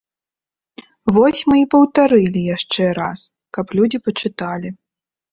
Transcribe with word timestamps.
Вось 1.17 1.41
мы 1.49 1.59
і 1.63 1.67
паўтарылі 1.73 2.41
яшчэ 2.55 2.87
раз, 2.99 3.19
каб 3.59 3.65
людзі 3.81 3.97
пачыталі. 4.07 4.73